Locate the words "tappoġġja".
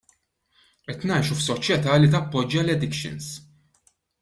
2.17-2.65